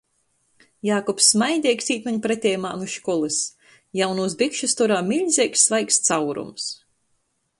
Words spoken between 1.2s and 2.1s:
smaideigs īt